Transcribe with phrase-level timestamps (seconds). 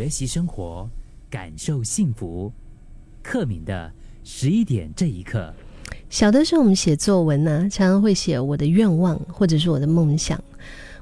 [0.00, 0.88] 学习生活，
[1.28, 2.50] 感受幸福。
[3.22, 3.92] 克敏的
[4.24, 5.52] 十一点这一刻，
[6.08, 10.42] 小的时候我们写作文呢，常常会写我的愿望或者是我的梦想。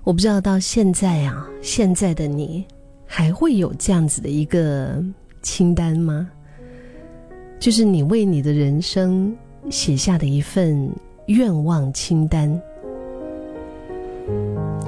[0.03, 2.66] 我不知道到现在啊，现在的你
[3.06, 5.01] 还会有这样子的一个
[5.43, 6.29] 清单吗？
[7.61, 9.33] 就是你为你的人生
[9.71, 10.91] 写下的一份
[11.27, 12.61] 愿望清单。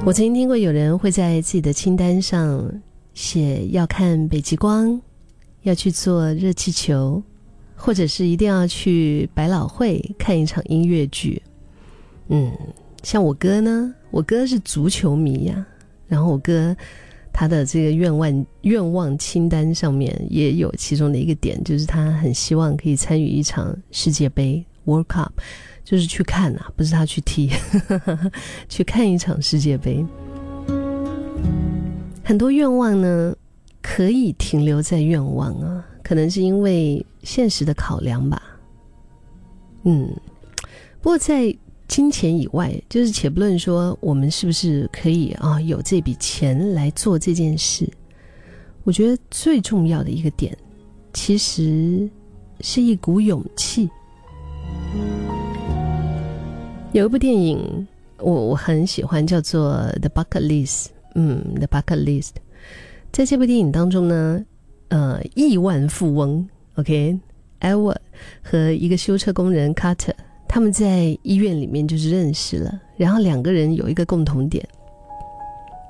[0.04, 2.68] 我曾经听过有人会在自己的清单上
[3.20, 4.98] 写要看北极光，
[5.60, 7.22] 要去做热气球，
[7.76, 11.42] 或者是一定要去百老汇看一场音乐剧。
[12.28, 12.50] 嗯，
[13.02, 15.66] 像我哥呢，我哥是足球迷呀，
[16.08, 16.74] 然后我哥
[17.30, 25.28] 他的这个愿望愿望清单上面也有其中的一个点，就是他很希望可以参与一场世界杯 World Cup。
[25.82, 27.50] 就是去看啊，不是他去踢，
[28.68, 30.06] 去看一场世界杯。
[32.30, 33.34] 很多愿望呢，
[33.82, 38.40] 可以停留在愿望啊，可能是因为现实的考量吧。
[39.82, 40.08] 嗯，
[41.00, 41.52] 不过在
[41.88, 47.84] 金钱以外，就是且不论说我们是不是可以啊有这笔钱来做这件事，
[48.84, 50.56] 我觉得最重要的一个点，
[51.12, 52.08] 其实
[52.60, 53.90] 是一股勇气。
[56.92, 60.84] 有一部电影，我我很喜欢，叫做《The Bucket List》。
[61.14, 62.28] 嗯，《The Bucket List》
[63.12, 64.44] 在这部电影当中呢，
[64.88, 67.96] 呃，亿万富翁 OK，Edward
[68.42, 70.14] 和一个修车工人 Carter，
[70.48, 74.66] 他们在医院里面就是认识了，然后两个人有一个共同点。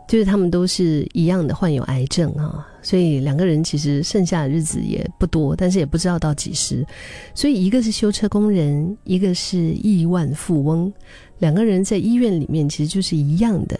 [0.08, 6.84] 就是他们都是一样的患有癌症啊，所以两个人其实剩下的日子也不多，但是也不知道到几时。
[7.32, 10.92] 所以一个是修车工人，一个是亿万富翁，
[11.38, 13.78] 两个人在医院里面其实就是一样的，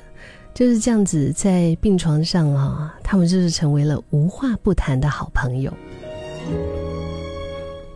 [0.54, 5.72] 就是这样子在病床上啊，他们就是成为了无话不谈的好朋友。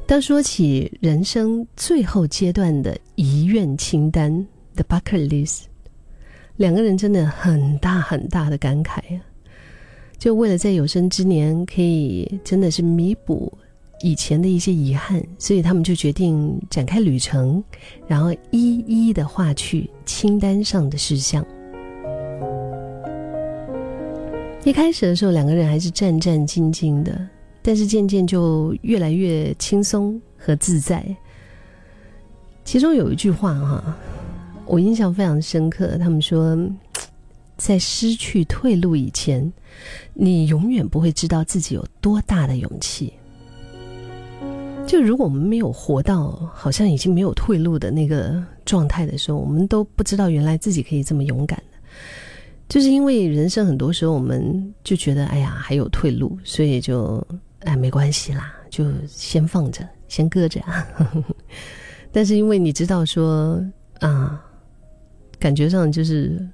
[0.07, 5.63] 当说起人生最后阶段的遗愿清单，The Bucket List。
[6.57, 9.21] 两个人真的很大很大的感慨呀，
[10.19, 13.53] 就为了在有生之年可以真的是弥补
[14.03, 17.63] 以前的一些遗憾，所以他们就决定展开旅程，
[18.07, 21.45] 然后一一的划去清单上的事项。
[24.65, 27.29] 一开始的时候，两个人还是战战兢兢的，
[27.61, 31.05] 但是渐渐就越来越轻松和自在。
[32.65, 33.97] 其中有一句话哈。
[34.67, 36.57] 我印象非常深刻，他们说，
[37.59, 39.53] 在失去退路以前，
[40.15, 43.13] 你永远不会知道自己有多大的勇气。
[44.87, 51.79] 就如果我们没有活到好像已经没有退路的那个状态的时候，我们都不知道原来自己可以这么勇敢的。
[52.75, 57.25] 就是因为人生很多时候，我们就觉得哎呀还有退路，所以就
[57.61, 60.61] 哎没关系啦，就先放着，先搁着。
[62.11, 63.65] 但是因为你知道说
[64.01, 64.45] 啊。
[65.39, 66.45] 感觉上就是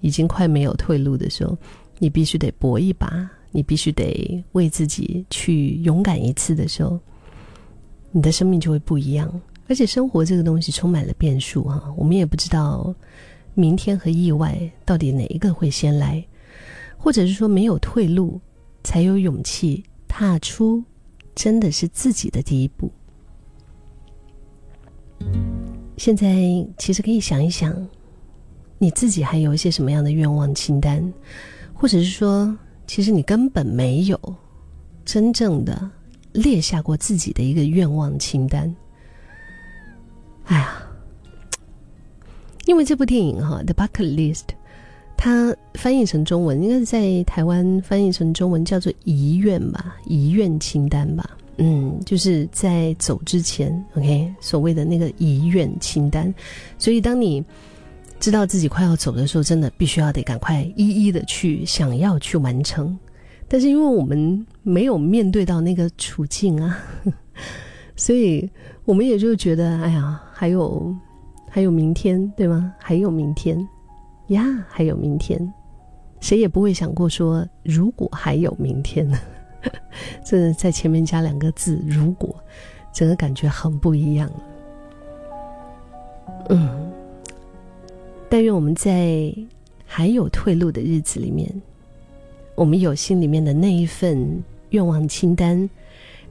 [0.00, 1.58] 已经快没有退路的时候，
[1.98, 7.00] 你必须得搏一把，你必须得为自己去勇敢一次的时候，
[8.12, 9.40] 你的生命就会不一样。
[9.66, 12.94] 而且生活这个东西充满了变数哈，我们也不知道
[13.54, 16.24] 明天和意外到底哪一个会先来，
[16.96, 18.40] 或者是说没有退路，
[18.82, 20.82] 才有勇气踏出
[21.34, 22.90] 真的是自己的第一步。
[25.96, 26.26] 现在
[26.76, 27.74] 其实可以想一想。
[28.76, 31.10] 你自己还有一些什么样的愿望清单，
[31.72, 32.54] 或者是说，
[32.86, 34.18] 其实你根本没有
[35.06, 35.90] 真正的
[36.32, 38.74] 列下过自己的一个愿望清单。
[40.46, 40.82] 哎呀，
[42.66, 44.38] 因为这部电影哈，《The Bucket List》，
[45.16, 51.36] 它翻译成中文应该是在台湾翻译成中文叫做遗愿吧，遗愿清单吧。
[51.56, 56.34] 嗯，就是在走之前，OK，所谓的那个遗愿清单。
[56.78, 57.44] 所以当你
[58.18, 62.98] 知道自己快要走的时候，真的必须要得赶快一一的去想要去完成，
[63.46, 66.76] 但是因为我们没有面对到那个处境啊，
[67.94, 68.50] 所以
[68.84, 70.92] 我们也就觉得，哎呀，还有
[71.54, 72.74] 还有明天，对吗？
[72.80, 73.56] 还有明天
[74.26, 75.54] 呀，还有明天，
[76.18, 79.16] 谁也不会想过说，如果还有明天呢？
[80.26, 82.34] 这在前面加两个字“如果”，
[82.92, 84.28] 整个感觉很不一样。
[86.48, 86.90] 嗯。
[88.28, 89.32] 但愿我们在
[89.86, 91.48] 还有退路的日子里面，
[92.56, 95.70] 我们有心里面的那一份愿望清单，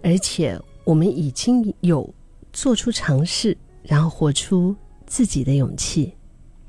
[0.01, 2.13] 而且我们已经有
[2.51, 4.75] 做出尝试，然后活出
[5.13, 6.15] 自己的勇气，